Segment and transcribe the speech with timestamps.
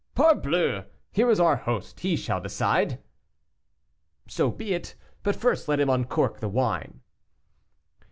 [0.15, 0.85] "Parbleu!
[1.11, 2.97] here is our host, he shall decide."
[4.27, 7.01] "So be it, but first let him uncork the wine."